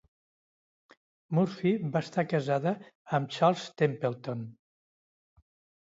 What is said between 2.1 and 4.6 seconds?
casada amb Charles Templeton.